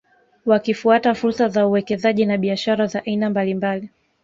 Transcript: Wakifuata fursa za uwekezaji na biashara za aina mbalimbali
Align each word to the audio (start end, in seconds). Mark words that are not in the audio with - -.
Wakifuata 0.45 1.13
fursa 1.13 1.47
za 1.49 1.67
uwekezaji 1.67 2.25
na 2.25 2.37
biashara 2.37 2.87
za 2.87 3.03
aina 3.05 3.29
mbalimbali 3.29 3.89